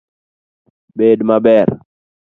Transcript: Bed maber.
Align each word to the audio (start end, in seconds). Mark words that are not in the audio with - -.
Bed 0.97 1.19
maber. 1.27 1.69